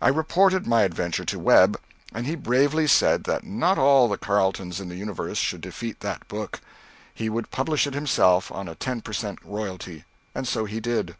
I 0.00 0.08
reported 0.08 0.66
my 0.66 0.82
adventure 0.82 1.24
to 1.26 1.38
Webb, 1.38 1.78
and 2.12 2.26
he 2.26 2.34
bravely 2.34 2.88
said 2.88 3.22
that 3.30 3.44
not 3.46 3.78
all 3.78 4.08
the 4.08 4.18
Carletons 4.18 4.80
in 4.80 4.88
the 4.88 4.96
universe 4.96 5.38
should 5.38 5.60
defeat 5.60 6.00
that 6.00 6.26
book; 6.26 6.60
he 7.14 7.28
would 7.28 7.52
publish 7.52 7.86
it 7.86 7.94
himself 7.94 8.50
on 8.50 8.66
a 8.66 8.74
ten 8.74 9.02
per 9.02 9.12
cent. 9.12 9.38
royalty. 9.44 10.04
And 10.34 10.48
so 10.48 10.64
he 10.64 10.80
did. 10.80 11.14